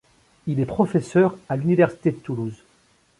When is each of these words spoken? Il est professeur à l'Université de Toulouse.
Il 0.47 0.59
est 0.59 0.65
professeur 0.65 1.37
à 1.47 1.55
l'Université 1.55 2.09
de 2.09 2.15
Toulouse. 2.17 2.63